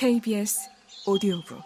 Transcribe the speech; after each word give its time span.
KBS 0.00 0.70
오디오북 1.06 1.60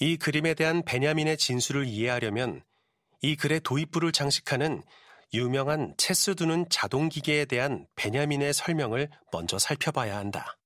이 0.00 0.18
그림에 0.18 0.52
대한 0.52 0.82
베냐민의 0.84 1.38
진술을 1.38 1.86
이해하려면 1.86 2.62
이 3.22 3.34
글의 3.34 3.60
도입부를 3.60 4.12
장식하는 4.12 4.82
유명한 5.32 5.94
체스 5.96 6.34
두는 6.34 6.68
자동기계에 6.68 7.46
대한 7.46 7.86
베냐민의 7.96 8.52
설명을 8.52 9.08
먼저 9.32 9.58
살펴봐야 9.58 10.18
한다. 10.18 10.58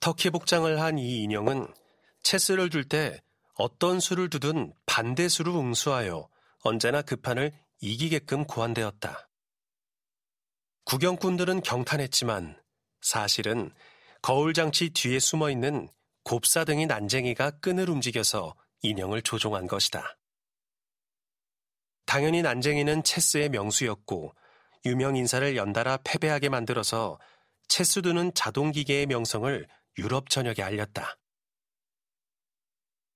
터키 0.00 0.30
복장을 0.30 0.80
한 0.80 0.98
이 0.98 1.22
인형은 1.22 1.72
체스를 2.24 2.68
둘 2.68 2.82
때 2.88 3.22
어떤 3.56 4.00
수를 4.00 4.28
두든 4.28 4.72
반대수로 4.84 5.58
응수하여 5.58 6.28
언제나 6.60 7.02
그 7.02 7.16
판을 7.16 7.52
이기게끔 7.80 8.44
고안되었다. 8.44 9.28
구경꾼들은 10.84 11.62
경탄했지만 11.62 12.60
사실은 13.00 13.70
거울장치 14.22 14.90
뒤에 14.90 15.18
숨어 15.18 15.50
있는 15.50 15.88
곱사등이 16.24 16.86
난쟁이가 16.86 17.58
끈을 17.60 17.88
움직여서 17.88 18.54
인형을 18.82 19.22
조종한 19.22 19.66
것이다. 19.66 20.18
당연히 22.04 22.42
난쟁이는 22.42 23.02
체스의 23.04 23.48
명수였고 23.48 24.34
유명 24.84 25.16
인사를 25.16 25.56
연달아 25.56 25.98
패배하게 26.04 26.48
만들어서 26.48 27.18
체스두는 27.68 28.34
자동기계의 28.34 29.06
명성을 29.06 29.66
유럽 29.98 30.30
전역에 30.30 30.62
알렸다. 30.62 31.16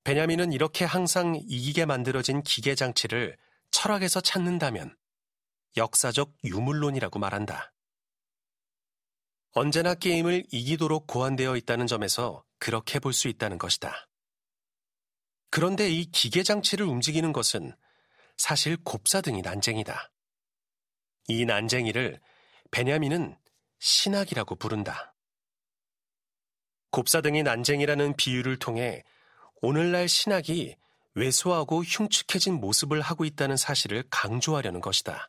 베냐민은 0.05 0.53
이렇게 0.53 0.85
항상 0.85 1.37
이기게 1.37 1.85
만들어진 1.85 2.43
기계 2.43 2.75
장치를 2.75 3.37
철학에서 3.71 4.21
찾는다면 4.21 4.97
역사적 5.77 6.35
유물론이라고 6.45 7.19
말한다. 7.19 7.73
언제나 9.53 9.95
게임을 9.95 10.47
이기도록 10.51 11.07
고안되어 11.07 11.57
있다는 11.57 11.87
점에서 11.87 12.45
그렇게 12.59 12.99
볼 12.99 13.13
수 13.13 13.29
있다는 13.29 13.59
것이다. 13.59 14.09
그런데 15.51 15.91
이 15.91 16.05
기계 16.11 16.43
장치를 16.43 16.87
움직이는 16.87 17.33
것은 17.33 17.75
사실 18.37 18.77
곱사등이 18.83 19.43
난쟁이다. 19.43 20.11
이 21.29 21.45
난쟁이를 21.45 22.21
베냐민은 22.71 23.37
신학이라고 23.81 24.55
부른다. 24.57 25.15
곱사등이 26.91 27.43
난쟁이라는 27.43 28.17
비유를 28.17 28.59
통해 28.59 29.03
오늘날 29.63 30.09
신학이 30.09 30.77
왜소하고 31.15 31.83
흉측해진 31.83 32.55
모습을 32.55 33.01
하고 33.01 33.25
있다는 33.25 33.57
사실을 33.57 34.05
강조하려는 34.11 34.81
것이다. 34.81 35.29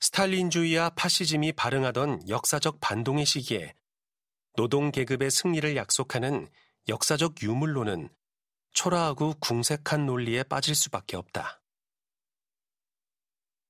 스탈린주의와 0.00 0.90
파시즘이 0.90 1.52
발흥하던 1.52 2.28
역사적 2.28 2.80
반동의 2.80 3.26
시기에 3.26 3.74
노동 4.54 4.92
계급의 4.92 5.30
승리를 5.30 5.74
약속하는 5.76 6.48
역사적 6.88 7.42
유물론은 7.42 8.10
초라하고 8.72 9.34
궁색한 9.40 10.06
논리에 10.06 10.44
빠질 10.44 10.74
수밖에 10.74 11.16
없다. 11.16 11.60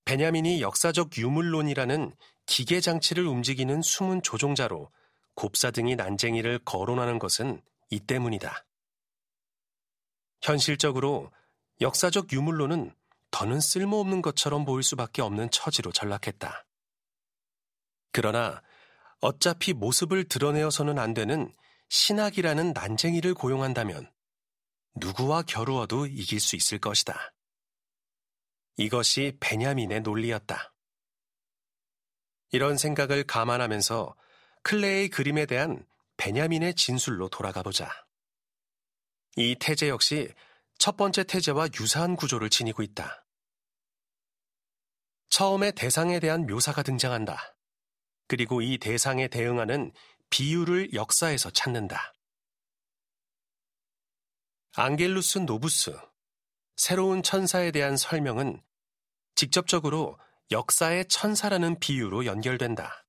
베냐민이 0.04 0.60
역사적 0.60 1.16
유물론이라는 1.16 2.14
기계 2.44 2.80
장치를 2.80 3.26
움직이는 3.26 3.80
숨은 3.82 4.22
조종자로 4.22 4.90
곱사 5.34 5.70
등이 5.70 5.96
난쟁이를 5.96 6.60
거론하는 6.64 7.18
것은 7.18 7.62
이 7.90 8.00
때문이다. 8.00 8.66
현실적으로 10.42 11.32
역사적 11.80 12.32
유물론은 12.32 12.94
더는 13.30 13.60
쓸모없는 13.60 14.22
것처럼 14.22 14.64
보일 14.64 14.82
수밖에 14.82 15.22
없는 15.22 15.50
처지로 15.50 15.92
전락했다. 15.92 16.66
그러나 18.12 18.62
어차피 19.20 19.72
모습을 19.72 20.24
드러내어서는 20.24 20.98
안 20.98 21.14
되는 21.14 21.52
신학이라는 21.88 22.72
난쟁이를 22.72 23.34
고용한다면 23.34 24.10
누구와 24.96 25.42
겨루어도 25.42 26.06
이길 26.06 26.40
수 26.40 26.56
있을 26.56 26.78
것이다. 26.78 27.34
이것이 28.78 29.36
베냐민의 29.40 30.00
논리였다. 30.00 30.72
이런 32.52 32.76
생각을 32.78 33.24
감안하면서 33.24 34.16
클레의 34.62 35.10
그림에 35.10 35.46
대한 35.46 35.86
베냐민의 36.26 36.74
진술로 36.74 37.28
돌아가 37.28 37.62
보자. 37.62 37.88
이 39.36 39.54
태제 39.60 39.88
역시 39.88 40.34
첫 40.76 40.96
번째 40.96 41.22
태제와 41.22 41.68
유사한 41.78 42.16
구조를 42.16 42.50
지니고 42.50 42.82
있다. 42.82 43.24
처음에 45.28 45.70
대상에 45.70 46.18
대한 46.18 46.44
묘사가 46.46 46.82
등장한다. 46.82 47.56
그리고 48.26 48.60
이 48.60 48.76
대상에 48.76 49.28
대응하는 49.28 49.92
비유를 50.30 50.94
역사에서 50.94 51.50
찾는다. 51.50 52.12
앙겔루스 54.74 55.38
노부스, 55.38 55.96
새로운 56.74 57.22
천사에 57.22 57.70
대한 57.70 57.96
설명은 57.96 58.60
직접적으로 59.36 60.18
역사의 60.50 61.06
천사라는 61.06 61.78
비유로 61.78 62.26
연결된다. 62.26 63.05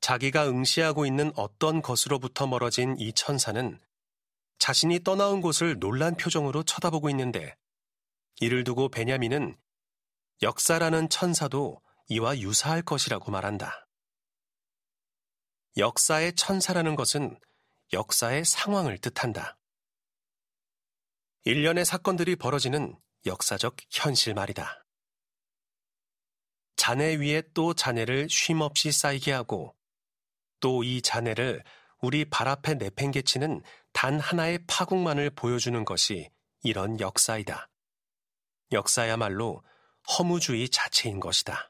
자기가 0.00 0.48
응시하고 0.48 1.06
있는 1.06 1.32
어떤 1.36 1.82
것으로부터 1.82 2.46
멀어진 2.46 2.96
이 2.98 3.12
천사는 3.12 3.78
자신이 4.58 5.00
떠나온 5.00 5.40
곳을 5.40 5.78
놀란 5.78 6.16
표정으로 6.16 6.62
쳐다보고 6.62 7.10
있는데 7.10 7.56
이를 8.40 8.64
두고 8.64 8.88
베냐민은 8.88 9.56
역사라는 10.42 11.08
천사도 11.08 11.82
이와 12.08 12.38
유사할 12.38 12.82
것이라고 12.82 13.30
말한다. 13.30 13.86
역사의 15.76 16.34
천사라는 16.34 16.96
것은 16.96 17.38
역사의 17.92 18.44
상황을 18.44 18.98
뜻한다. 18.98 19.58
일련의 21.44 21.84
사건들이 21.84 22.36
벌어지는 22.36 22.98
역사적 23.26 23.76
현실 23.90 24.34
말이다. 24.34 24.84
잔해 26.76 27.16
위에 27.16 27.42
또 27.54 27.74
잔해를 27.74 28.28
쉼없이 28.30 28.90
쌓이게 28.92 29.32
하고 29.32 29.76
또 30.60 30.82
이 30.84 31.02
잔해를 31.02 31.62
우리 32.00 32.24
발 32.24 32.48
앞에 32.48 32.74
내팽개치는 32.74 33.62
단 33.92 34.20
하나의 34.20 34.60
파국만을 34.66 35.30
보여주는 35.30 35.84
것이 35.84 36.30
이런 36.62 36.98
역사이다. 37.00 37.68
역사야말로 38.72 39.62
허무주의 40.18 40.68
자체인 40.68 41.20
것이다. 41.20 41.68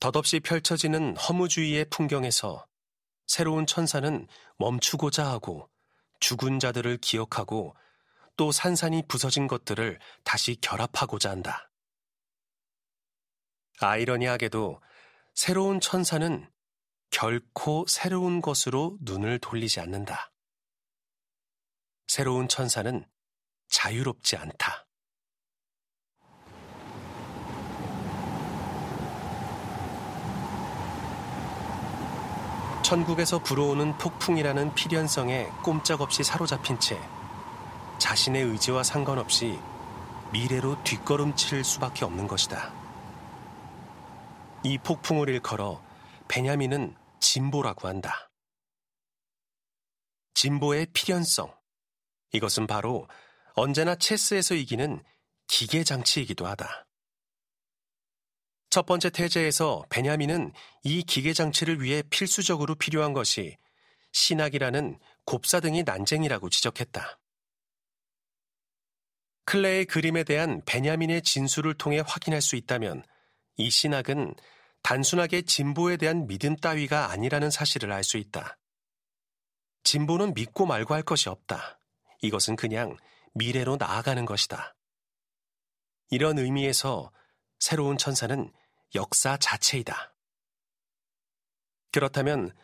덧없이 0.00 0.40
펼쳐지는 0.40 1.16
허무주의의 1.16 1.86
풍경에서 1.90 2.66
새로운 3.26 3.66
천사는 3.66 4.26
멈추고자 4.58 5.26
하고 5.26 5.68
죽은 6.20 6.58
자들을 6.58 6.98
기억하고 6.98 7.74
또 8.36 8.52
산산이 8.52 9.04
부서진 9.08 9.46
것들을 9.46 9.98
다시 10.24 10.56
결합하고자 10.60 11.30
한다. 11.30 11.70
아이러니하게도 13.80 14.80
새로운 15.34 15.80
천사는 15.80 16.48
결코 17.10 17.84
새로운 17.88 18.40
것으로 18.40 18.96
눈을 19.00 19.40
돌리지 19.40 19.80
않는다. 19.80 20.30
새로운 22.06 22.46
천사는 22.46 23.04
자유롭지 23.68 24.36
않다. 24.36 24.86
천국에서 32.84 33.42
불어오는 33.42 33.98
폭풍이라는 33.98 34.74
필연성에 34.74 35.46
꼼짝없이 35.64 36.22
사로잡힌 36.22 36.78
채 36.78 37.00
자신의 37.98 38.44
의지와 38.44 38.84
상관없이 38.84 39.58
미래로 40.32 40.84
뒷걸음칠 40.84 41.64
수밖에 41.64 42.04
없는 42.04 42.28
것이다. 42.28 42.83
이 44.66 44.78
폭풍을 44.78 45.28
일컬어 45.28 45.84
베냐민은 46.26 46.96
진보라고 47.20 47.86
한다. 47.86 48.30
진보의 50.32 50.86
필연성. 50.94 51.54
이것은 52.32 52.66
바로 52.66 53.06
언제나 53.52 53.94
체스에서 53.94 54.54
이기는 54.54 55.04
기계 55.48 55.84
장치이기도 55.84 56.46
하다. 56.46 56.86
첫 58.70 58.86
번째 58.86 59.10
태제에서 59.10 59.84
베냐민은 59.90 60.54
이 60.82 61.02
기계 61.02 61.34
장치를 61.34 61.82
위해 61.82 62.02
필수적으로 62.08 62.74
필요한 62.74 63.12
것이 63.12 63.58
신학이라는 64.12 64.98
곱사 65.26 65.60
등의 65.60 65.84
난쟁이라고 65.84 66.48
지적했다. 66.48 67.20
클레의 69.44 69.84
그림에 69.84 70.24
대한 70.24 70.62
베냐민의 70.64 71.20
진술을 71.20 71.74
통해 71.74 72.02
확인할 72.04 72.40
수 72.40 72.56
있다면 72.56 73.04
이 73.56 73.70
신학은 73.70 74.34
단순하게 74.84 75.42
진보에 75.42 75.96
대한 75.96 76.26
믿음 76.26 76.56
따위가 76.56 77.10
아니라는 77.10 77.50
사실을 77.50 77.90
알 77.90 78.04
수 78.04 78.18
있다. 78.18 78.58
진보는 79.82 80.34
믿고 80.34 80.66
말고 80.66 80.92
할 80.92 81.02
것이 81.02 81.30
없다. 81.30 81.80
이것은 82.20 82.54
그냥 82.54 82.96
미래로 83.32 83.76
나아가는 83.76 84.22
것이다. 84.26 84.76
이런 86.10 86.38
의미에서 86.38 87.10
새로운 87.58 87.96
천사는 87.96 88.52
역사 88.94 89.38
자체이다. 89.38 90.14
그렇다면 91.90 92.54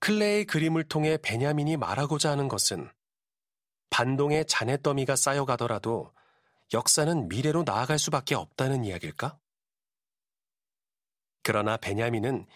클레의 0.00 0.44
그림을 0.44 0.84
통해 0.84 1.16
베냐민이 1.16 1.78
말하고자 1.78 2.30
하는 2.30 2.48
것은 2.48 2.90
반동의 3.88 4.46
잔해더미가 4.46 5.16
쌓여가더라도 5.16 6.12
역사는 6.74 7.28
미래로 7.28 7.62
나아갈 7.64 7.98
수밖에 7.98 8.34
없다는 8.34 8.84
이야기일까? 8.84 9.39
그러나 11.42 11.76
베냐민은 11.76 12.46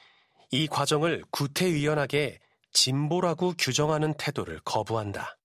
이 0.50 0.66
과정을 0.66 1.24
구태의연하게 1.30 2.40
진보라고 2.72 3.54
규정하는 3.58 4.14
태도를 4.14 4.60
거부한다. 4.64 5.38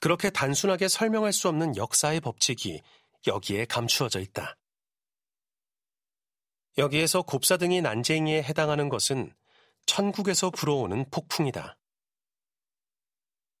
그렇게 0.00 0.30
단순하게 0.30 0.88
설명할 0.88 1.32
수 1.32 1.48
없는 1.48 1.76
역사의 1.76 2.20
법칙이 2.20 2.80
여기에 3.26 3.66
감추어져 3.66 4.20
있다. 4.20 4.56
여기에서 6.78 7.22
곱사 7.22 7.56
등이 7.56 7.82
난쟁이에 7.82 8.42
해당하는 8.42 8.88
것은 8.88 9.34
천국에서 9.86 10.50
불어오는 10.50 11.10
폭풍이다. 11.10 11.76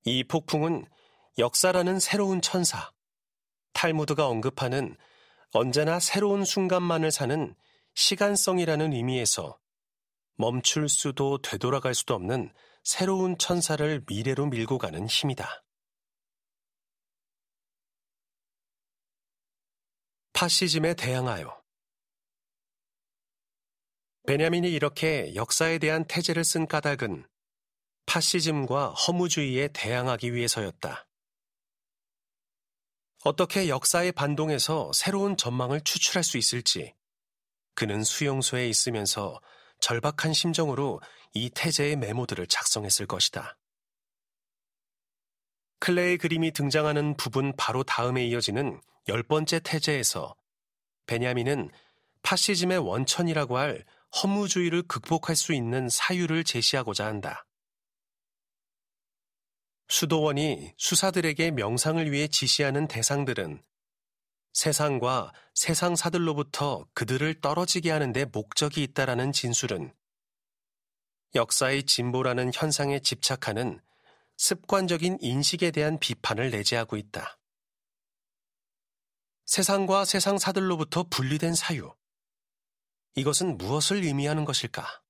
이 0.04 0.24
폭풍은 0.24 0.86
역사라는 1.38 2.00
새로운 2.00 2.40
천사, 2.40 2.90
탈무드가 3.72 4.26
언급하는 4.26 4.96
언제나 5.52 5.98
새로운 5.98 6.44
순간만을 6.44 7.10
사는 7.10 7.56
시간성이라는 7.94 8.92
의미에서 8.92 9.58
멈출 10.36 10.88
수도 10.88 11.38
되돌아갈 11.42 11.94
수도 11.94 12.14
없는 12.14 12.54
새로운 12.84 13.36
천사를 13.36 14.02
미래로 14.06 14.46
밀고 14.46 14.78
가는 14.78 15.06
힘이다. 15.06 15.64
파시즘에 20.32 20.94
대항하여 20.94 21.60
베냐민이 24.26 24.70
이렇게 24.70 25.34
역사에 25.34 25.78
대한 25.78 26.04
태제를 26.06 26.44
쓴 26.44 26.66
까닭은 26.66 27.26
파시즘과 28.06 28.90
허무주의에 28.90 29.68
대항하기 29.74 30.32
위해서였다. 30.32 31.09
어떻게 33.22 33.68
역사의 33.68 34.12
반동에서 34.12 34.92
새로운 34.94 35.36
전망을 35.36 35.82
추출할 35.82 36.24
수 36.24 36.38
있을지 36.38 36.94
그는 37.74 38.02
수용소에 38.02 38.66
있으면서 38.68 39.40
절박한 39.80 40.32
심정으로 40.32 41.00
이 41.34 41.50
태제의 41.50 41.96
메모들을 41.96 42.46
작성했을 42.46 43.06
것이다. 43.06 43.58
클레의 45.80 46.18
그림이 46.18 46.52
등장하는 46.52 47.16
부분 47.16 47.54
바로 47.56 47.82
다음에 47.82 48.26
이어지는 48.26 48.80
열 49.08 49.22
번째 49.22 49.60
태제에서 49.60 50.34
베냐민은 51.06 51.70
파시즘의 52.22 52.78
원천이라고 52.78 53.56
할 53.56 53.84
허무주의를 54.22 54.82
극복할 54.82 55.36
수 55.36 55.54
있는 55.54 55.88
사유를 55.88 56.44
제시하고자 56.44 57.06
한다. 57.06 57.46
수도원이 59.90 60.72
수사들에게 60.76 61.50
명상을 61.50 62.12
위해 62.12 62.28
지시하는 62.28 62.86
대상들은 62.86 63.60
세상과 64.52 65.32
세상사들로부터 65.54 66.86
그들을 66.94 67.40
떨어지게 67.40 67.90
하는데 67.90 68.24
목적이 68.26 68.84
있다라는 68.84 69.32
진술은 69.32 69.92
역사의 71.34 71.86
진보라는 71.86 72.52
현상에 72.54 73.00
집착하는 73.00 73.80
습관적인 74.36 75.18
인식에 75.20 75.72
대한 75.72 75.98
비판을 75.98 76.50
내재하고 76.50 76.96
있다. 76.96 77.40
세상과 79.46 80.04
세상사들로부터 80.04 81.06
분리된 81.10 81.56
사유. 81.56 81.92
이것은 83.16 83.58
무엇을 83.58 84.04
의미하는 84.04 84.44
것일까? 84.44 85.02